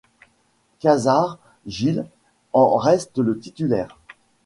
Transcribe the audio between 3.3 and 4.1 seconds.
titulaire.